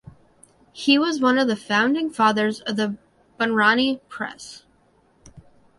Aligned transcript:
He 0.73 0.97
was 0.97 1.21
one 1.21 1.37
of 1.37 1.47
the 1.47 1.55
founding 1.55 2.09
fathers 2.09 2.61
of 2.61 2.75
the 2.75 2.97
Bahraini 3.39 3.99
press. 4.09 4.63